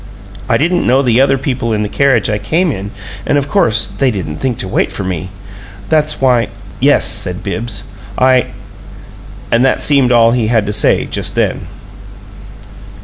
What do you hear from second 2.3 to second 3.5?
came in, and of